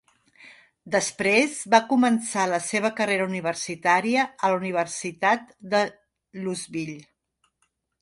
[0.95, 5.87] Després va començar la seva carrera universitària a la Universitat de
[6.43, 7.01] Louisville.